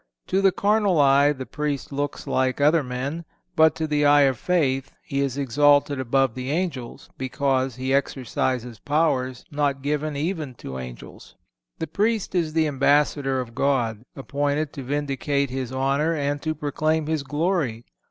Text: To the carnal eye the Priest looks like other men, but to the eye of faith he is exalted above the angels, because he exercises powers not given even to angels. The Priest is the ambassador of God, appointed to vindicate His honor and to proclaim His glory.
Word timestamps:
To 0.29 0.41
the 0.41 0.51
carnal 0.51 0.99
eye 0.99 1.31
the 1.31 1.45
Priest 1.45 1.91
looks 1.91 2.25
like 2.25 2.59
other 2.59 2.81
men, 2.81 3.23
but 3.55 3.75
to 3.75 3.85
the 3.85 4.03
eye 4.03 4.21
of 4.21 4.39
faith 4.39 4.93
he 5.03 5.21
is 5.21 5.37
exalted 5.37 5.99
above 5.99 6.33
the 6.33 6.49
angels, 6.49 7.11
because 7.19 7.75
he 7.75 7.93
exercises 7.93 8.79
powers 8.79 9.45
not 9.51 9.83
given 9.83 10.15
even 10.15 10.55
to 10.55 10.79
angels. 10.79 11.35
The 11.77 11.85
Priest 11.85 12.33
is 12.33 12.53
the 12.53 12.65
ambassador 12.65 13.39
of 13.39 13.53
God, 13.53 14.01
appointed 14.15 14.73
to 14.73 14.81
vindicate 14.81 15.51
His 15.51 15.71
honor 15.71 16.15
and 16.15 16.41
to 16.41 16.55
proclaim 16.55 17.05
His 17.05 17.21
glory. 17.21 17.85